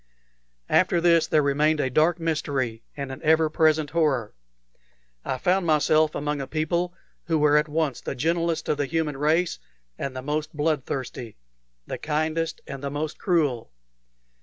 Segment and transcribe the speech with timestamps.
[0.71, 4.33] After this there remained a dark mystery and an ever present horror.
[5.23, 9.15] I found myself among a people who were at once the gentlest of the human
[9.15, 9.59] race
[9.99, 11.37] and the most blood thirsty
[11.85, 13.71] the kindest and the most cruel.